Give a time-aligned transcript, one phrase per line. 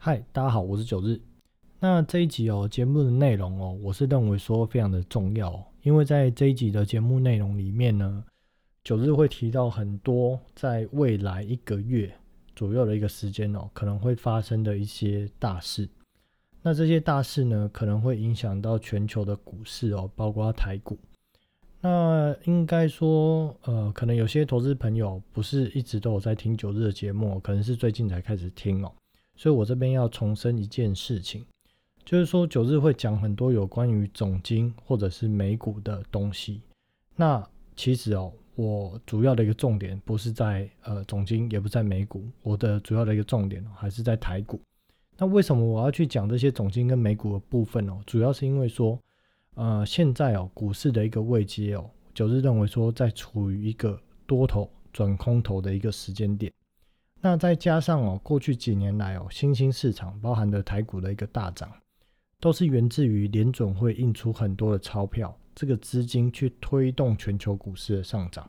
[0.00, 1.20] 嗨，大家好，我是九日。
[1.80, 8.24] 那这一集哦，节目的内容哦，我是认为说非常的重要哦，因为在这一集的节目内容里面呢，
[8.84, 12.14] 九日会提到很多在未来一个月
[12.54, 15.88] 左右的一个时间哦，可能会发生的一些大事。
[16.62, 20.96] 那这些大事呢，可能会影响到全球的股市哦，包括台股。
[21.80, 28.92] 那应该说，呃，可能有些投资朋友不是一直都有在听九日的节目，可能是最近才开始听哦。
[29.38, 31.46] 所以我这边要重申一件事情，
[32.04, 36.60] 就是说九日会讲很多有关于总金或者是美股的东西。
[37.14, 44.60] 那其实哦，我主要的一个重点不是在呃总金，也不在美股，我的主要的一个重点还是在台股。
[45.16, 48.00] 那为什么我要去讲这些总金跟美股的部分哦？
[48.06, 49.00] 主要是因为说，
[49.54, 56.52] 呃，现在哦股市的一个位阶哦，九日认为说在处于一个多头转空头的一个时间点。
[57.20, 61.68] 那再加上哦，过去几年来哦，新兴市场包含的台股的一个大涨，
[62.38, 68.48] 都是源自于联准会印出很多的钞票，这个资金去推动全球股市的上涨。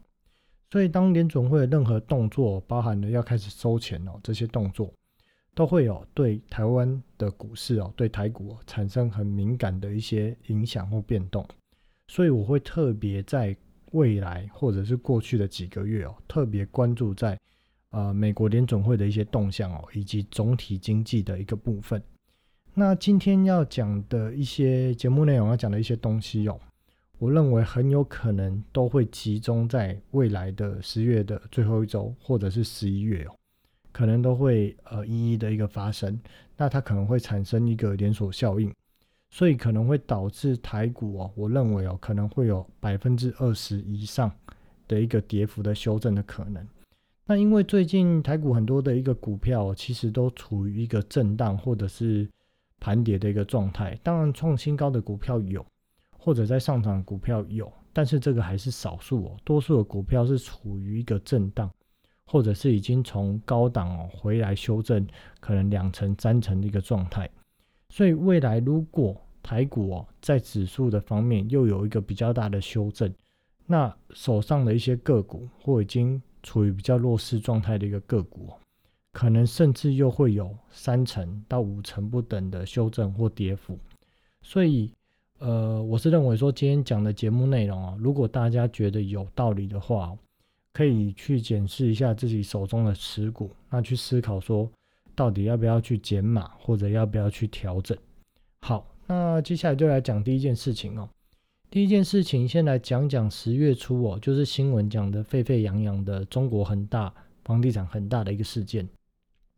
[0.70, 4.94] 所以当联准会的任何动作，包含了要开始收钱哦，这些动作
[5.56, 11.44] 都会有对台湾的股市哦，对台股产生很敏感的一些影响或变动。
[12.08, 13.58] 所以我会特别在
[13.94, 17.36] 未来或者是过去的几个月哦，特别关注在。
[17.92, 22.02] 呃，美国联总会的一些动向哦，以及总体经济的一个部分。
[22.74, 26.60] 那今天要讲的一些节目内容，要讲的一些东西哦，
[27.18, 33.36] 我认为很有可能都会集中在未来的十月的最后一周，或者是十一月哦，
[33.92, 36.18] 可能都会呃一一的一个发生。
[36.56, 38.72] 那它可能会产生一个连锁效应，
[39.32, 44.32] 所以可能会导致台股哦，我认为哦，可能会有百分之二十以上
[44.88, 46.66] 的一个跌幅的修正的可能。
[47.30, 52.28] 那因为最近台股很多的一个股票，其实都处于一个震荡或者是
[52.80, 53.96] 盘跌的一个状态。
[54.02, 55.64] 当然，创新高的股票有，
[56.18, 59.38] 或者在上涨股票有，但是这个还是少数哦。
[59.44, 61.70] 多数的股票是处于一个震荡，
[62.26, 65.06] 或者是已经从高档哦回来修正，
[65.40, 67.30] 可能两成、三成的一个状态。
[67.90, 73.14] 所以未来如果台股哦在指数的方面又有一个比较大的修正，
[73.68, 78.50] 那手上的一些个股或已经处于比较弱势状态的一个个股，
[79.12, 83.78] 可能甚至又会有三成到五成不等的修正或跌幅。
[84.42, 84.92] 所以，
[85.40, 90.16] 呃，我是认为说今天讲的节目内容啊，如果大家觉得有道理的话，
[90.72, 94.70] 可以去检视一下自己手中的持股，那去思考说
[95.16, 97.98] 到底要不要去减码，或者要不要去调整。
[98.62, 101.10] 好，那接下来就来讲第一件事情哦。
[101.72, 107.14] 第一件事情，先来讲讲十月初哦，就是新闻讲的沸沸扬扬的中国恒大
[107.44, 108.90] 房地产很大的一个事件。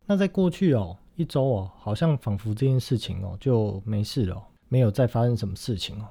[0.06, 6.10] 那在过去哦一周哦，好像仿佛这件事情哦就没事了，没有再发生什么事情哦。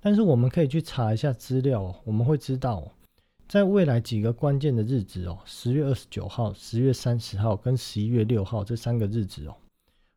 [0.00, 2.82] 但是我们可以去查一下资料哦，我们会知道，
[3.46, 9.54] 在未来几个关键的日子哦，十月二十九号、十月三十号跟十一月六号这三个日子哦，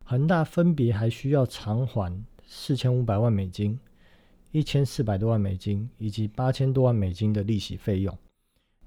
[0.06, 3.78] 恒大分别还需要偿还四千五百万美金。
[4.50, 8.16] 一千四百多万美金以及八千多万美金的利息费用，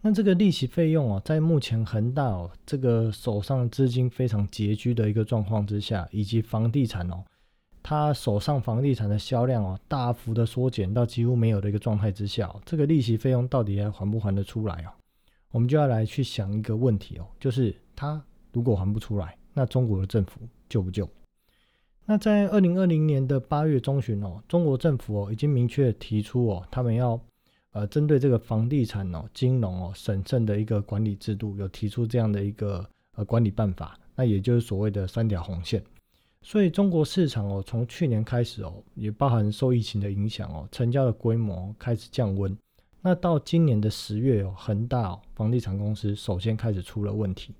[0.01, 7.23] 那这个利息费用哦，在目前恒大哦这个手上资金非常拮据的一个状况之下，以及房地产哦，
[7.83, 14.89] 他手上房地产的销量哦大幅的缩减到几乎没有的一个状态之下，这个利息费用到底还还不还得出来哦？
[15.51, 18.19] 我们就要来去想一个问题哦，就是他
[18.51, 21.07] 如果还不出来，那中国的政府救不救？
[22.05, 27.19] 那在二零二零年的八月中旬哦，中国政府哦已经明确提出哦，他们要
[27.71, 32.85] 呃针对这个房地产哦、金融哦审慎的一个管理制度，有提出这样的一个
[33.15, 35.81] 呃管理办法，那也就是所谓的三条红线。
[36.41, 42.57] 所以中国市场哦，从去年开始哦，也包含受疫情的影响哦，成交的规模开始降温。
[42.99, 47.53] 那到今年的十月哦，恒大哦房地产公司首先开始出了问题。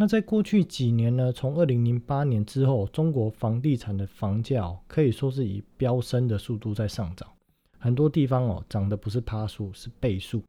[0.00, 1.30] 那在过去几年呢？
[1.30, 7.28] 从二零零八年之后，中国房地产的房价可以说是以飙升的速度在上涨，
[7.78, 10.42] 很多地方哦涨的不是趴数，是倍数。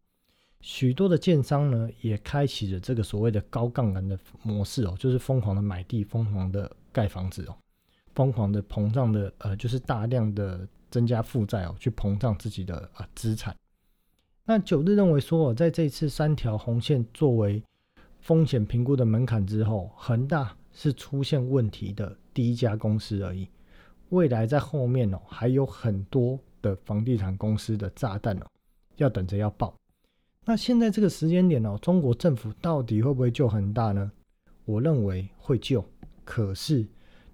[0.62, 7.58] 许多的建商呢也开启了这个所谓的高杠杆的模式哦，就是疯狂的买地，疯狂的盖房子哦，
[8.16, 13.54] 疯狂的膨胀的呃，就是大量的增加负债哦，去膨胀自己的呃资产。
[14.46, 17.62] 那九日认为说，在这次三条红线作为
[18.22, 23.48] 风险评估的门槛之后，恒大是出现问题的第一家公司而已。
[24.10, 28.46] 未来在后面哦，还有很多的房地产公司的炸弹哦，
[28.98, 29.74] 要等着要爆。
[30.46, 34.12] 那现在这个时间点哦，中国政府到底会不会救恒大呢？
[34.66, 35.84] 我认为会救，
[36.24, 36.86] 可是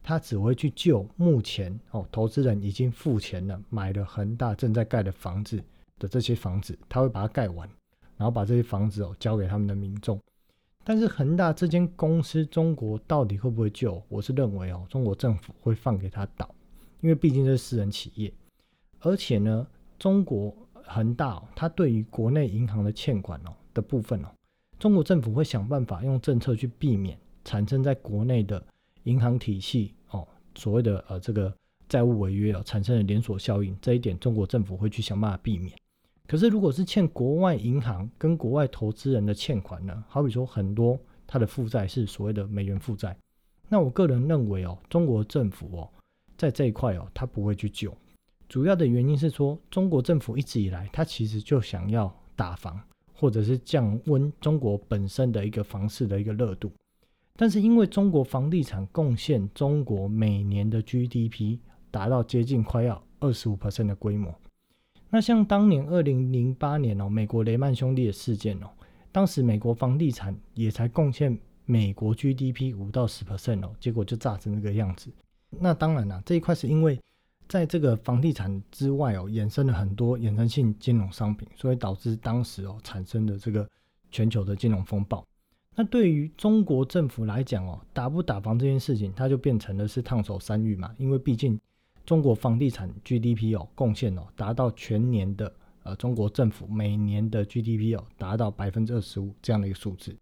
[0.02, 5.62] 他只会去救目前哦，投资人已经付钱了，买了恒大正在盖的房子
[6.00, 7.68] 的这些房子，他会把它盖完，
[8.16, 10.18] 然后把这些房子哦交给他们的民众。
[10.90, 14.02] 但是恒大这间公司，中国到底会不会救？
[14.08, 16.50] 我是认为哦，中国政府会放给他倒，
[17.02, 18.34] 因为毕竟是私人企业，
[19.02, 19.68] 而且呢，
[20.00, 20.56] 中国
[20.86, 24.30] 恒大它对于国内银行的欠款哦的部分哦，
[24.80, 28.66] 中国政府会想办法用政策去避免产生在国内的
[29.04, 30.26] 银行体系哦
[30.56, 31.54] 所谓的呃这个
[31.90, 35.78] 债务违约哦产生的连锁效应，这一点中国政府会去想办法避免。
[36.28, 40.04] 可是，如果是欠国外银行跟国外投资人的欠款呢？
[40.10, 43.16] 好比说，很多它的负债是所谓的美元负债，
[43.70, 45.90] 那我个人认为哦，中国政府哦，
[46.38, 47.96] 在这一块哦，它不会去救。
[48.50, 52.78] 主要的原因是说，中国政府一直以来，它其实就想要打房，
[53.14, 56.70] 或者是降温中国本身的一个房市的一个热度。
[57.38, 61.60] 但是，因为中国房地产贡献中国每年的 GDP
[61.90, 64.34] 达到接近快要二十五的规模。
[65.10, 68.68] 那像当年二零零八年哦，美国雷曼兄弟的事件哦，
[69.12, 75.10] 当时美国房地产也才贡献美国 GDP 五到十 percent 哦，结果就炸成那个样子。
[75.50, 77.00] 那当然了，这一块是因为
[77.48, 83.66] 在这个房地产之外哦，衍生了很多衍生性金融商品，所以导致当时哦产生的这个
[84.12, 85.26] 全球的金融风暴。
[85.74, 91.58] 那对于中国政府来讲哦，打不打房这件事情，它就变成了是烫手山芋嘛，因为毕竟。
[92.08, 100.16] 中国房地产 GDP 哦贡献哦达到全年的呃中国政府每年的 GDP 哦达到百分之二十五这样的一个数字。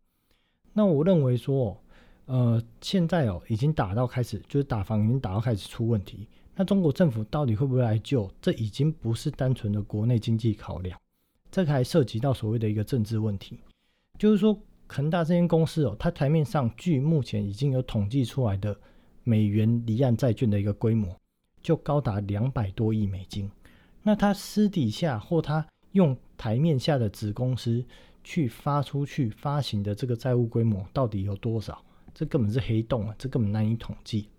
[0.74, 1.80] 那我认为说
[2.26, 6.28] 呃现在哦已经打到开始就是打房已经打到开始出问题。
[6.56, 8.32] 那中国政府到底会不会来救？
[8.42, 11.00] 这已经不是单纯的国内经济考量，
[11.52, 13.60] 这个还涉及到所谓的一个政治问题。
[14.18, 18.76] 就是说恒大这间公司哦，它台面上据目前已经有统计出来的
[19.24, 21.16] 美元离岸债券的一个规模。
[21.66, 23.50] 就高达两百多亿美金，
[24.04, 27.84] 那他私底下或他用台面下的子公司
[28.24, 31.84] 去发出去发行的这个债务规模到底有多少？
[32.14, 33.16] 这根本是黑洞啊！
[33.18, 34.30] 这根本难以统计。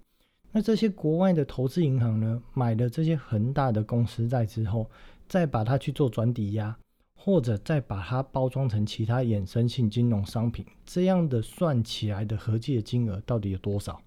[0.53, 4.89] 那这些国外的投资银行呢，买了这些恒大的公司债之后，
[5.29, 6.77] 再把它去做转抵押，
[7.17, 14.01] 或者再把它包装成其他衍生性金融商品，这样的算起来的合计的金额到底有多少？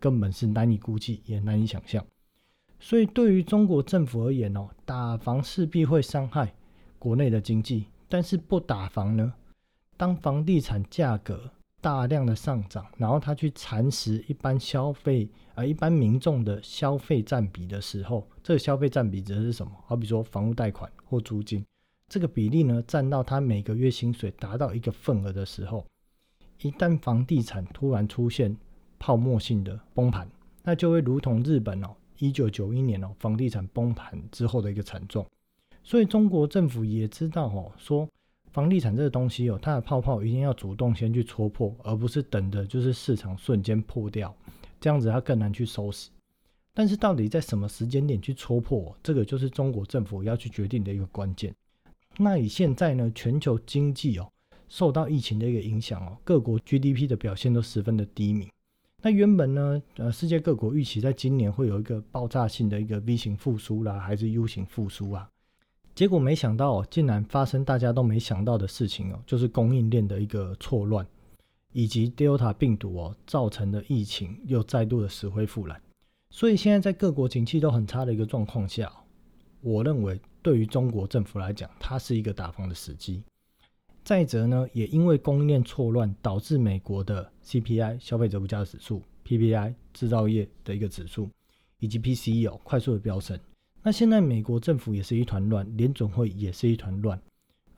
[0.00, 2.04] 根本是难以估计，也难以想象。
[2.78, 6.54] 所以，对于中国政府而言哦，打房势必会伤害
[6.98, 7.86] 国内的经济。
[8.08, 9.34] 但是不打房呢？
[9.96, 11.50] 当房地产价格
[11.80, 19.72] 大量的上涨，然后它去蚕食一般消费啊一般民众的消费占比的时候，这个消费占比指的是什么？
[19.86, 21.64] 好比说房屋贷款或租金，
[22.08, 25.84] 这个比例呢占到他每个月薪水达到一个份额的时候，
[26.60, 28.56] 一旦房地产突然出现
[29.00, 30.30] 泡沫性的崩盘，
[30.62, 31.88] 那就会如同日本哦。
[32.18, 35.26] 一九九一年哦，房地产崩盘之后的一个惨状，
[35.82, 38.08] 所以中国政府也知道哦，说
[38.52, 44.34] 房地产这个东西哦，它的泡泡一定要主动先去戳破，而不是等的就是市场瞬间破掉，
[44.80, 46.08] 这样子它更难去收拾。
[46.72, 51.54] 但是到底在什么时间点去戳破，这个就是中国政府要去决定的一个关键。
[52.18, 54.30] 那以现在呢，全球经济哦
[54.68, 58.48] 受到疫情的一个影响哦，各国 GDP 的表现都十分的低迷。
[59.06, 65.30] 那原本呢，呃，世界各国预期在今年会有一个爆炸性的一个 V 型复苏啦，还是 U 型复苏啊？
[65.94, 71.06] 结果没想到，竟然发生大家都没想到的事情哦，就是供应链的一个错乱，
[71.72, 75.80] 以及 Delta 病毒哦造成的疫情又再度的死灰复燃。
[76.30, 78.92] 所以现在在各国景气都很差的一个状况下，
[79.60, 83.22] 我认为对于中国政府来讲，它是一个打房的时机。
[84.06, 91.28] 再者呢，也因为供应链错乱，导致美国的 CPI 消费者物价指数、PPI 制造业的一个指数，
[91.80, 93.36] 以及 PCE 哦快速的飙升。
[93.82, 97.20] 那现在美国政府也是一团乱，联总会也是一团乱，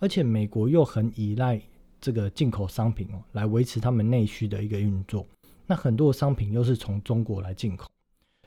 [0.01, 1.59] 而且美国又很依赖
[1.99, 5.27] 这个进口商品哦来维持他们内需的一个运作。
[5.67, 7.89] 那很多商品又是从中国来进口，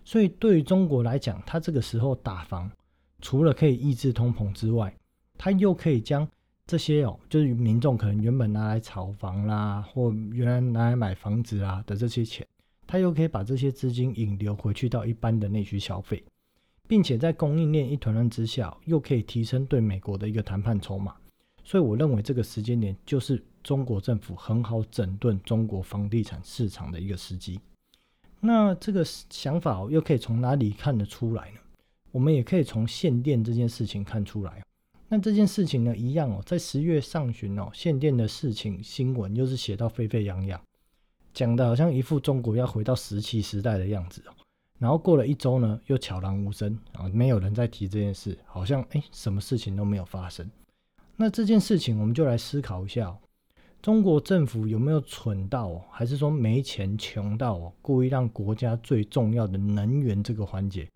[0.05, 2.69] 所以对于中国来讲，它这个时候打房，
[3.21, 4.95] 除了可以抑制通膨之外，
[5.35, 6.29] 它又可以将
[6.71, 12.47] 这些哦，就是民众可能原本拿来炒房啦，或原来拿来买房子啊的这些钱，
[12.87, 16.23] 他又可以把这些资金引流回去到一般的内需消费，
[16.87, 21.13] 并且在供应链一团乱之下，又可以提升对美国的一个谈判筹码。
[21.61, 27.59] 所以我认为这个时间点就是中国政府很好整顿中国房地产市场的一个时机。
[28.39, 31.59] 那这个想法又可以从哪里看得出来呢？
[32.13, 34.63] 我们也可以从限电这件事情看出来。
[35.13, 40.57] 那这件事情呢，一样哦，在十月上旬哦，限电的事情新闻又是写到沸沸扬扬，
[41.33, 44.31] 讲的好像一副中国要回到石器时代的样子哦。
[44.79, 50.49] 然后过了一周呢，又悄然无声啊，没有人再提这件事，好像哎，什么事情都没有发生。
[51.17, 53.17] 那这件事情，我们就来思考一下哦：
[53.81, 60.87] 中国政府有没有蠢到哦，还是说没钱穷到哦，故意让国家最重要的能源这个环节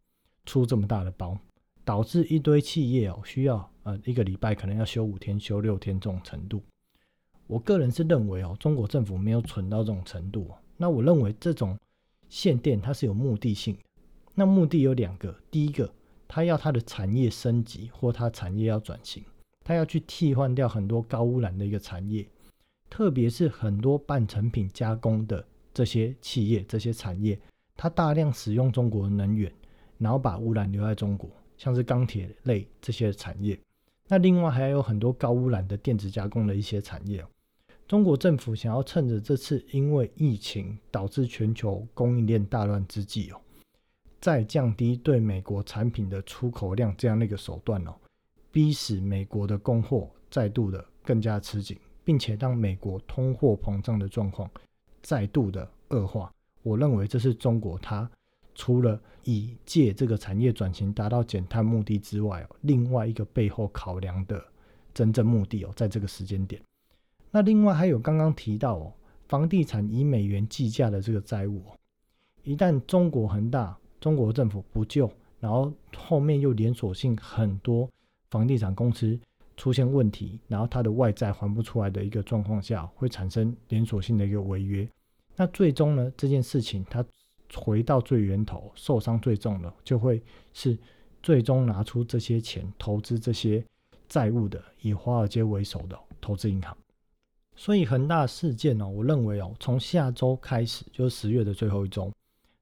[0.46, 1.38] 出这么大的包，
[1.84, 6.62] 导致一堆企业哦需要呃一个礼拜可能要休五天、休六天这种程度？
[7.48, 10.52] 我个人是认为哦，中国政府没有蠢到这种程度。
[10.78, 11.76] 那我认为这种。
[12.28, 13.82] 限电它是有目的性的，
[14.34, 15.90] 那目的有两个，第一个，
[16.28, 19.24] 它要它的产业升级或它产业要转型，
[19.64, 22.28] 它要去替换掉很多高污染的一个产业，
[22.90, 27.40] 特别是很多半成品加工的这些企业、这些产业，
[27.78, 29.50] 它大量使用中国能源，
[30.00, 33.58] 然后把污染留在中国，像是钢铁类这些产业，
[34.08, 37.26] 那另外还有很多高污染的电子加工的一些产业。
[37.88, 43.40] 中国政府想要趁着这次因为疫情导致全球供应链大乱之际哦，
[44.20, 47.94] 再降低对美国产品的出口量这样的一个手段哦，
[48.52, 54.50] 逼使美国的供货再度的更加吃紧，并且让美国通货膨胀的状况
[55.04, 56.32] 再度的恶化。
[56.64, 58.10] 我认为这是中国它
[58.56, 64.44] 除了以借这个产业转型达到减碳目的之外，另外一个背后考量的
[64.94, 66.62] 真正目的哦，在这个时间点。
[67.32, 68.94] 那另外还有刚刚提到哦，
[69.28, 71.78] 房地产以美元计价的这个债务哦，
[72.44, 77.90] 一旦中国恒大、中国政府不救，然后后面又连锁性很多
[78.30, 79.20] 房地产公司
[79.58, 84.88] 出现问题，然后它的外债还不出来的一个状况下，会产生连锁性的一个违约。
[85.36, 87.04] 那最终呢，这件事情它
[87.54, 90.22] 回到最源头，受伤最重的就会
[90.54, 90.78] 是
[91.22, 93.64] 最终拿出这些钱投资这些
[94.08, 96.76] 债务的，以华尔街为首的投资银行。
[97.56, 102.12] 所以恒大事件哦，我认为哦，从下周开始，就是十月的最后一周，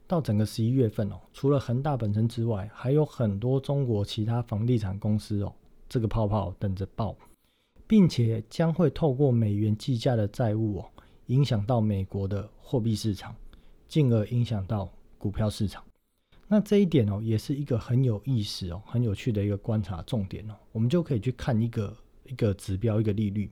[0.05, 5.51] 到整个十一月份哦，除了恒大本身之外，还有很多中国其他房地产公司哦，
[5.89, 7.15] 这个泡泡等着爆，
[7.87, 10.85] 并且将会透过美元计价的债务哦，
[11.25, 13.35] 影响到美国的货币市场，
[13.93, 15.83] 进而影响到股票市场。
[16.47, 23.51] 那这一点哦，也是一个很有意思哦，很有趣的一个观察重点哦，我们就可以去看一个一个指标，一个利率。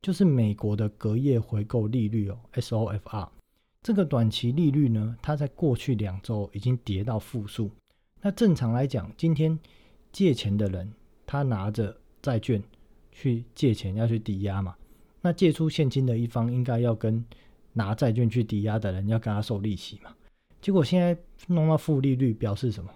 [0.00, 3.28] 就是美国的隔夜回购利率哦，SOFR，
[3.82, 7.70] 这个短期利率呢，它在过去两周已经跌到负数。
[8.22, 9.58] 那正常来讲，今天
[10.10, 10.90] 借钱的人
[11.26, 12.62] 他拿着债券
[13.12, 14.74] 去借钱要去抵押嘛，
[15.20, 17.22] 那借出现金的一方应该要跟
[17.74, 20.14] 拿债券去抵押的人要跟他收利息嘛。
[20.62, 21.14] 结果现在
[21.46, 22.90] 弄到负利率，表示什么？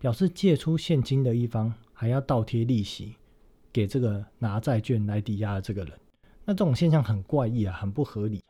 [0.00, 3.14] 表示借出现金的一方还要倒贴利息
[3.72, 5.92] 给这个拿债券来抵押的这个人。
[6.44, 8.42] 那这种现象很怪异啊，很不合理。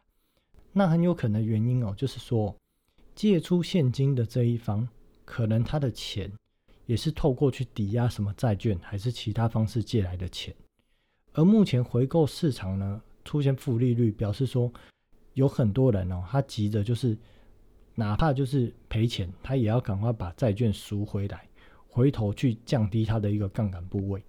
[0.73, 2.57] 那很有可能原因哦，就是说
[3.15, 4.89] 借出现金的这一方，
[5.25, 6.33] 可能他的钱
[6.87, 10.53] 也是透过去抵押什么债券，还是其他方式借来的钱。
[11.35, 14.73] 而目前回购市场呢出现负利率，表示说
[15.35, 17.17] 有很多人哦，他急着就是
[17.95, 21.47] 哪怕就是赔钱，他也要赶快把债券赎回来，
[21.87, 24.23] 回头去降低他的一个杠杆部位。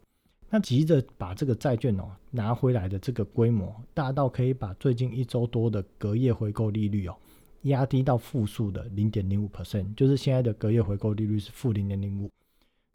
[0.50, 7.17] 那急着把这个债券哦拿回来的这个规模大到可以把最近一周多的隔夜回购利率哦
[7.63, 12.29] 压低到负数的零点零五 percent，就是现在的隔夜回购利率是负零点零五，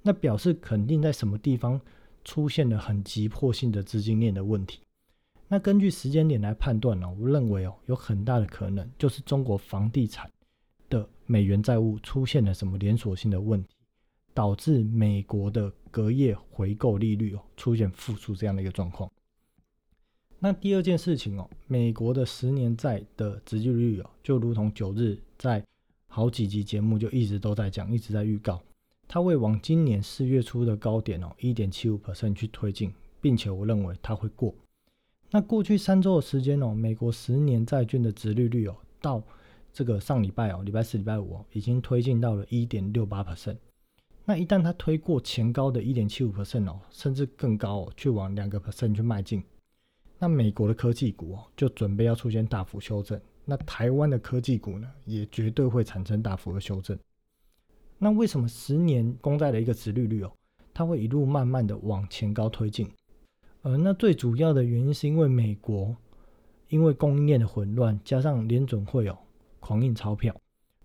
[0.03, 1.81] 那表示肯定在什么地方
[2.25, 4.79] 出现了很急迫性的资金链的问题。
[5.51, 10.31] 那根据时间点来判断呢，我认为哦有很大的可能就是中国房地产
[10.89, 13.69] 的美元债务出现了什么连锁性的问题。
[14.33, 19.11] 导致美国的隔夜回购利率哦出现负数这样的一个状况。
[20.39, 25.63] 那第二件事情哦，美国的十年债的直利率哦，就如同九日在
[26.07, 28.63] 好几集节目就一直都在讲，一直在预告，
[29.09, 34.55] 它会往今年四月初的高点哦一点七五 percent 去推进，并且我认为它会过。
[35.33, 39.23] 那过去三周的时间哦，美国十年债券的直利率哦，到
[39.73, 43.57] 这个上礼拜哦，礼拜四、礼拜五哦，已经推进到了一点六八 percent。
[44.25, 49.43] 那一旦它推过前高的一点七五 percent 哦，甚至更高哦，去往两个 percent 去迈进，
[50.19, 53.21] 那美国的科技股哦，就准备要出现大幅修正。
[53.45, 56.99] 那台湾的科技股呢，也绝对会产生大幅的修正。
[57.99, 60.33] 那为什么十年公债的一个值利率哦，
[60.75, 62.89] 它会一路慢慢的往前高推进？
[63.63, 65.95] 呃，那最主要的原因是因为美国
[66.69, 69.19] 因为供应链的混乱，加上联准会哦
[69.59, 70.35] 狂印钞票，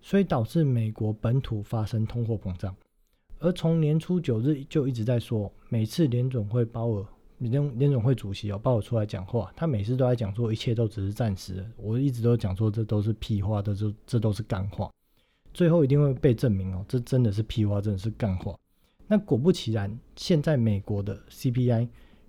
[0.02, 2.76] 所以导致美国本土发生通货膨胀。
[3.40, 7.06] 而从年初九日就一直在说，每次联总会鲍尔
[7.38, 11.66] 联联总会主席哦鲍尔出来讲话，他每次都在讲说一切都只是暂时的。
[11.78, 14.90] 我一直都讲说这都是屁话，这这这都是干话。
[15.54, 18.54] 最后一定会被证明哦，这真的是屁话，真的是干话。
[19.08, 21.88] 那果不其然，现在美国的 CPI、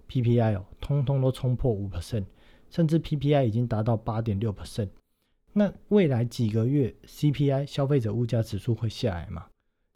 [0.09, 2.25] PPI 哦，通通都冲破五 percent，
[2.71, 4.89] 甚至 PPI 已经达到八点六 percent。
[5.53, 9.47] 那未来几个月 CPI 消费者物价指数会下来吗？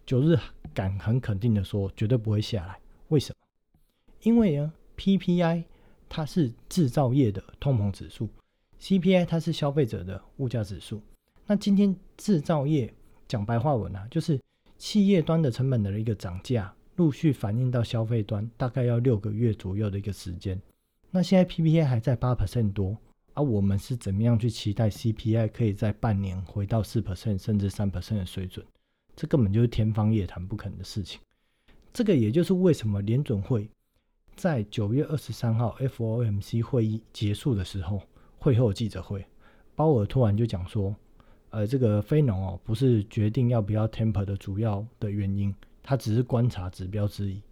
[0.07, 0.37] 九日
[0.73, 2.81] 敢很肯定的说，绝对不会下来。
[3.09, 3.37] 为什么？
[4.23, 5.65] 因为呢，PPI
[6.09, 8.29] 它是制造业的通膨指数
[8.81, 11.01] ，CPI 它是消费者的物价指数。
[11.47, 12.93] 那今天制造业
[13.29, 14.41] 讲白话文啊，就是
[14.79, 20.61] 企业端的成本的一个涨价，陆续反映到消费端，大概要六个月左右的一个时间。
[21.11, 22.95] 那现在 PPI 还在八 percent 多。
[23.33, 28.67] 而我们是怎么样去期待 CPI 可以在半年回到四 percent 甚至三 percent 的水准？
[29.17, 31.19] 这根本就是天方夜谭，不可能的事情。
[31.91, 33.67] 这个也就是为什么联准会
[34.37, 38.03] 在九月二十三号 FOMC 会议结束的时候，
[38.39, 39.25] 会后记者会，
[39.75, 40.95] 鲍尔突然就讲说，
[41.51, 45.55] 呃，这个非农哦，不是决定要不要 temper 的主要的原因，
[45.91, 47.43] 他只是观察指标之一。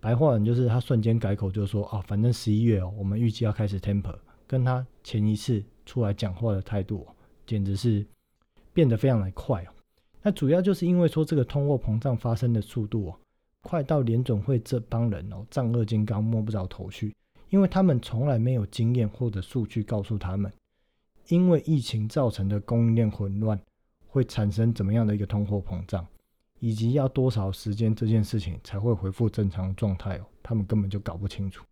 [0.00, 4.18] 白话文就是他瞬间改口，就说啊，反正十一月哦，我们预计要开始 temper。
[4.44, 7.06] 跟他前一次出来讲话的态度，
[7.46, 8.04] 简直是
[8.72, 9.68] 变得非常的快哦。
[10.20, 13.20] 那主要就是因为说这个通货膨胀发生的速度哦，
[13.62, 17.14] 快到联总会这帮人哦，丈二金刚摸不着头绪，
[17.50, 20.52] 因为他们从来没有经验或者数据告诉他们，
[21.28, 23.56] 因为疫情造成的供应链混乱
[24.08, 26.04] 会产生怎么样的一个通货膨胀，
[26.66, 31.64] 以及要多少时间这件事情才会恢复正常状态哦，他们根本就搞不清楚。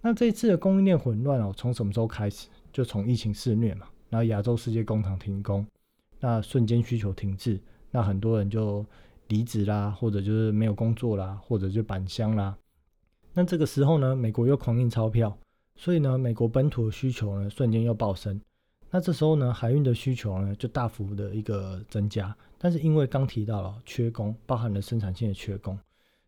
[0.00, 2.48] 那这一次的供应链混乱哦，从什么时候开始？
[2.72, 5.64] 就从疫情肆虐嘛，然后亚洲世界工厂停工，
[6.18, 7.60] 那瞬间需求停滞，
[7.92, 8.84] 那很多人就
[9.28, 12.58] 离职啦，或者就是没有工作啦，或者就返乡啦。
[13.32, 15.38] 那这个时候呢，美国又狂印钞票，
[15.76, 18.40] 所以呢，美国本土的需求呢瞬间又暴升。
[18.90, 25.78] 那这时候呢，海运的需求呢就大幅的一个增加，但是因为刚提到了缺工，包含了生产线的缺工，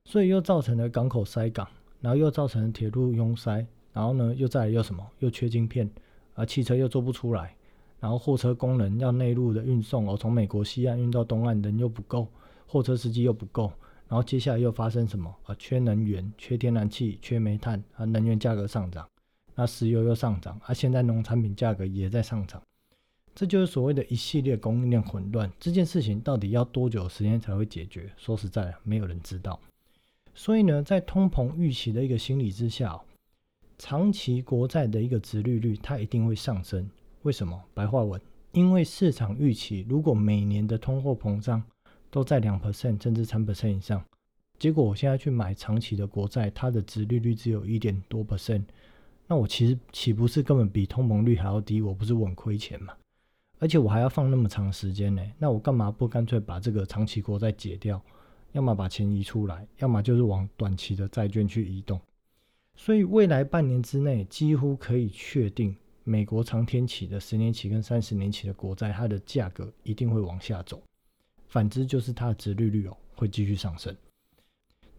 [0.04, 1.66] 所以又造成了港口塞港。
[2.00, 5.06] 然后又造成铁路拥塞，然后呢，又再来又什么？
[5.20, 5.88] 又缺晶片，
[6.34, 7.54] 啊，汽车又做不出来，
[8.00, 12.26] 然后货车工人要内陆的运送哦，从美国西岸运到东岸人又不够，
[12.66, 13.70] 货车司机又不够，
[14.08, 15.32] 然后接下来又发生什么？
[15.44, 19.08] 啊，缺能源，缺天然气，缺煤炭，啊，能源价格上涨，
[19.54, 22.62] 那石油又上涨，啊，现在农产品价格也在上涨，
[23.34, 25.50] 这就是所谓的一系列供应链混乱。
[25.60, 28.10] 这件事情到底要多久时间才会解决？
[28.16, 29.60] 说实在，没有人知道。
[30.34, 32.98] 所以呢，在通膨预期的一个心理之下，
[33.78, 36.88] 长期国债的一个值利率它一定会上升。
[37.22, 37.62] 为什么？
[37.74, 38.20] 白话文，
[38.52, 41.62] 因为市场预期如果每年的通货膨胀
[42.10, 44.02] 都在两 percent 甚至三 percent 以上，
[44.58, 48.64] 结果我现在去买长期的国债，它的值利率只有一点多 percent，
[49.32, 51.80] 那我其实岂不是根本比通膨率还要低？
[51.80, 52.92] 我不是稳亏钱嘛？
[53.58, 57.98] 而且我还要放那么长时间呢，那我干嘛不干脆把这个长期国债解掉？
[58.52, 61.98] 要么把钱移出来，要么就是往短期的债券去移动。
[62.76, 70.82] 所以未来半年之内，几乎可以确定，美国长天期的十年期跟三十年期的国债，它的价格一定会往下走。
[71.46, 73.96] 反之，就是它的值利率哦会继续上升。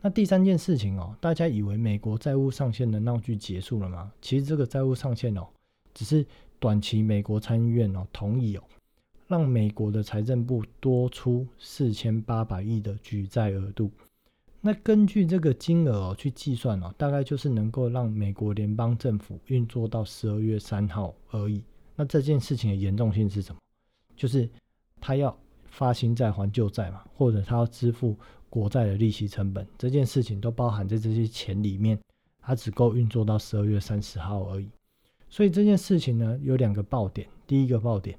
[0.06, 4.12] 那第三件事情哦，大家以为美国债务上限的闹剧结束了吗？
[4.22, 5.48] 其实这个债务上限哦，
[5.94, 6.26] 只是
[6.60, 8.64] 短期美国参议院哦同意哦。
[9.30, 13.90] 让美国的财政部多出四千八百亿的举债额度，
[14.60, 21.64] 那根据这个金额哦去计算哦，大概就是能够让美国联邦政府运作到十二月三号而已。
[21.96, 23.60] 那这件事情的严重性是什么？
[24.18, 24.48] 就是
[25.00, 25.36] 他要
[25.74, 28.16] 发新债还旧债嘛，或者他要支付
[28.48, 31.98] 国债的利息成本，这件事情都包含在这些钱里面，
[32.40, 34.70] 它只够运作到十二月三十号而已。
[35.30, 38.16] 所以这件事情呢，有两个爆点，第一个爆点。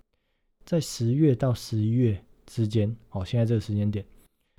[0.64, 4.04] 在十月到十一月之间，哦，现在这个时间点，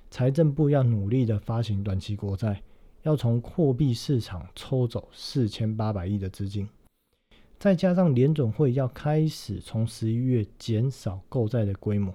[0.09, 2.61] 财政部要努力的发行短期国债，
[3.03, 6.69] 要从货币市场抽走四千八百亿的资金，
[7.59, 12.13] 再加上联总会要开始从十一月减少购债的规模，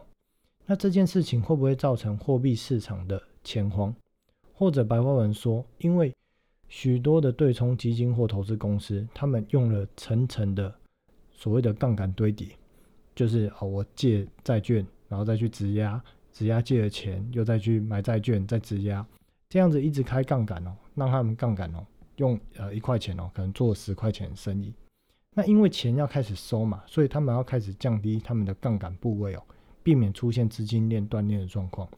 [0.70, 3.92] 那这件事情会不会造成货币市场的钱荒？
[4.54, 6.14] 或者白话文说，因为
[6.68, 10.72] 许多的对冲基金或投资公司，他们用了层层的
[11.32, 12.46] 所谓的杠杆堆叠。
[13.16, 16.00] 就是哦，我借债券，然后再去质押，
[16.32, 19.04] 质押借的钱又再去买债券，再质押，
[19.48, 24.72] 这样子一直开杠杆哦，让他们杠杆哦，用呃一块钱哦，可能做十块钱生意。
[25.34, 29.42] 那因为钱要开始收嘛，所以他们要开始降低他们的杠杆部位哦，
[29.90, 31.88] 避免出现资金链断裂的状况。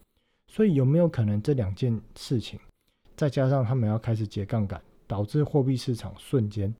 [0.46, 2.58] 所以有没有可能这两件事情，
[3.14, 6.74] 再加上他们要开始解杠杆，导致货币市场瞬间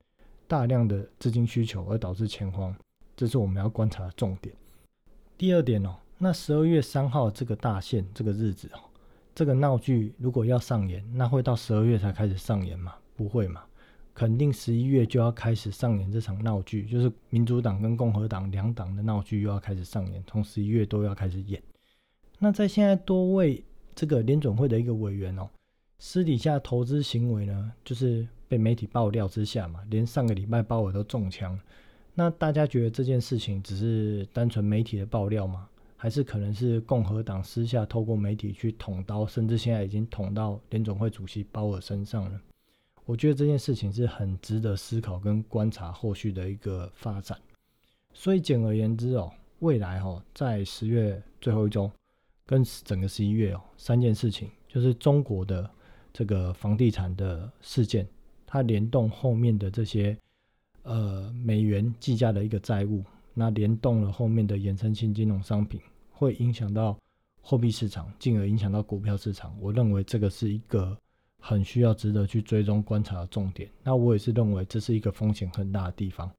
[0.49, 2.75] 大量的资金需求，而导致钱荒？
[3.15, 4.57] 这是我们要观察的重点。
[5.37, 8.81] 第二点哦，那十二月三号这个大限这个日子哦，
[9.35, 12.95] 这个闹剧如果要上演，那会到十二月才开始上演吗？
[13.15, 13.63] 不会嘛，
[14.15, 21.63] 肯定十一月就要开始上演这场闹剧，就是民主党跟共和党两党的闹剧又要开始上演，从十一月都要开始演。
[22.39, 23.63] 那在现在多位
[23.95, 25.49] 这个联准会的一个委员哦，
[25.99, 31.59] 私底下投资行为呢，就是被媒体爆料之下嘛，连上个礼拜鲍尔都中枪。
[32.15, 35.69] 那大家觉得这件事情只是单纯媒体的爆料吗？
[35.97, 42.41] 还是可能是共和党私下透过媒体去捅刀，甚至现在已经捅到联总会主席鲍尔身上了。
[43.13, 47.39] 我觉得这件事情是很值得思考跟观察后续的一个发展。
[48.15, 51.93] 所以简而言之哦，未来哦，在十月最后一周
[52.47, 55.69] 跟整个十一月哦，三件事情就是中国的
[56.11, 58.09] 这个房地产的事件，
[58.47, 60.17] 它联动后面的这些
[60.85, 65.79] 呃美元计价的一个债务，那联动了后面的衍生性金融商品。
[66.09, 66.97] 会影响到
[67.43, 69.55] 货币市场，进而影响到股票市场。
[69.61, 70.97] 我认为这个是一个
[71.45, 73.69] 很需要值得去追踪观察的重点。
[73.83, 76.31] 那我也是认为这是一个风险很大的地方。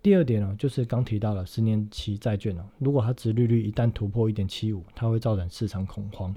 [0.00, 6.34] 第二点呢，就是刚提到了十年期债券哦，如果它殖利率一旦突破一点七五，它会造成市场恐慌，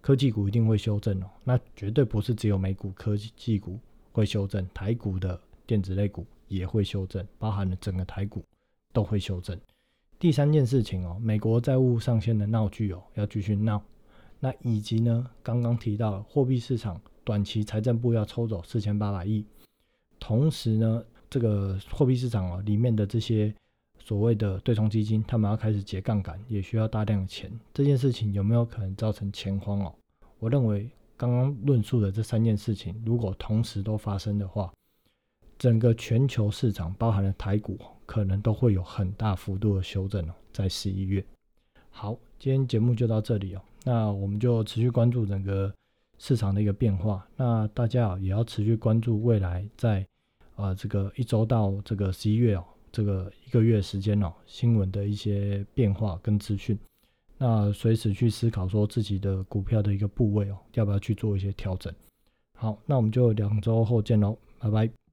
[0.00, 1.30] 科技股一定会修正哦。
[1.44, 3.78] 那绝对不是只有美股科技股
[4.10, 8.42] 会修正，台股的电子类股也会修正，包含了整个台股
[8.92, 9.56] 都会修正。
[10.18, 13.80] 第三件事情哦，美国债务上限的闹剧哦，要继续闹。
[14.40, 19.44] 那以及呢，刚刚提到货币市场短期财政部要抽走四千八百亿，
[20.20, 23.52] 同时呢，这个货币市场哦里面的这些
[23.98, 27.50] 所谓的对冲基金，他们要开始结杠杆，也需要大量的钱。
[27.72, 29.94] 这件事情有没有可能造成钱荒哦？
[30.38, 34.72] 我认为刚刚论述的这三件事情，如果同时都发生的话，
[35.58, 37.78] 整个全球市场包含了台股。
[38.06, 41.24] 可能都会有很大幅度的修正哦，在十一月。
[41.88, 43.62] 好，今天节目就到这里哦。
[43.82, 45.72] 那我们就持续关注整个
[46.18, 47.26] 市场的一个变化。
[47.36, 50.06] 那大家啊也要持续关注未来在
[50.56, 56.78] 啊这个一周到这个十一月哦，这个一个月时间哦，新闻的一些变化跟资讯。
[57.36, 61.92] 那随时去思考说自己的股票的一个部位哦，要不要去做一些调整。
[62.56, 65.03] 好，那我们就两周后见喽，拜拜。